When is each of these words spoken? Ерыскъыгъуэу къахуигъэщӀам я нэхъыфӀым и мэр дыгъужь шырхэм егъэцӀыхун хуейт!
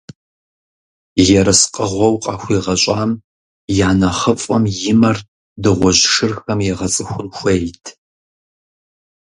Ерыскъыгъуэу 1.39 2.15
къахуигъэщӀам 2.23 3.11
я 3.87 3.89
нэхъыфӀым 3.99 4.63
и 4.91 4.93
мэр 4.99 5.17
дыгъужь 5.61 6.03
шырхэм 6.13 6.59
егъэцӀыхун 6.71 7.27
хуейт! 7.35 7.85